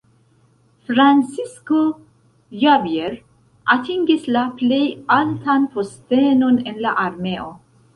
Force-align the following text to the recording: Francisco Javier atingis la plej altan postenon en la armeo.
Francisco 0.87 1.81
Javier 2.63 3.15
atingis 3.77 4.27
la 4.39 4.49
plej 4.63 4.83
altan 5.21 5.73
postenon 5.79 6.63
en 6.73 6.87
la 6.89 7.01
armeo. 7.09 7.51